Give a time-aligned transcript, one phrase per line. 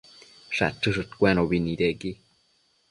[0.55, 2.11] Shachëshëdcuenobi nidequi